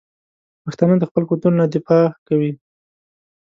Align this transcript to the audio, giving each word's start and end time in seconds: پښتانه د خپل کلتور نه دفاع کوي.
پښتانه 0.63 0.95
د 0.99 1.03
خپل 1.09 1.23
کلتور 1.29 1.51
نه 1.59 1.65
دفاع 1.73 2.03
کوي. 2.27 2.51